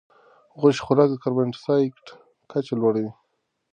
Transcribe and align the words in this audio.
غوښې 0.59 0.83
خوراک 0.85 1.09
د 1.11 1.15
کاربن 1.23 1.47
ډای 1.51 1.55
اکسایډ 1.87 2.05
کچه 2.51 2.73
لوړوي. 2.79 3.11